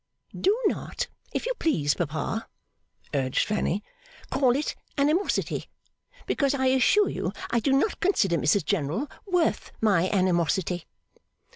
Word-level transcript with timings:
'Do 0.35 0.59
not, 0.65 1.05
if 1.31 1.45
you 1.45 1.53
please, 1.59 1.93
papa,' 1.93 2.47
urged 3.13 3.45
Fanny, 3.45 3.83
'call 4.31 4.55
it 4.55 4.75
animosity, 4.97 5.69
because 6.25 6.55
I 6.55 6.65
assure 6.73 7.09
you 7.09 7.31
I 7.51 7.59
do 7.59 7.71
not 7.71 7.99
consider 7.99 8.37
Mrs 8.39 8.65
General 8.65 9.11
worth 9.27 9.71
my 9.79 10.09
animosity. 10.09 10.85